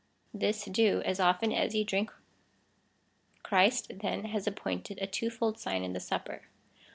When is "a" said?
4.99-5.05